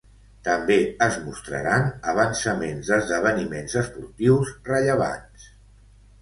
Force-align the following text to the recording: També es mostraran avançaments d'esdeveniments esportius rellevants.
També 0.45 0.77
es 1.07 1.17
mostraran 1.25 1.85
avançaments 2.13 2.89
d'esdeveniments 2.93 3.77
esportius 3.83 4.55
rellevants. 4.71 5.47